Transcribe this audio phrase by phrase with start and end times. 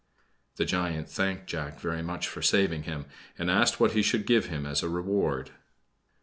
[0.55, 3.05] The giant thanked Jack very much for saving him,
[3.37, 5.51] and asked what he should give him as a reward?